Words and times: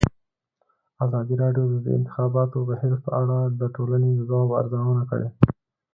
ازادي 1.05 1.35
راډیو 1.43 1.65
د 1.71 1.73
د 1.85 1.87
انتخاباتو 1.97 2.57
بهیر 2.69 2.93
په 3.03 3.09
اړه 3.21 3.37
د 3.59 3.61
ټولنې 3.75 4.09
د 4.13 4.19
ځواب 4.29 4.49
ارزونه 4.59 5.03
کړې. 5.09 5.27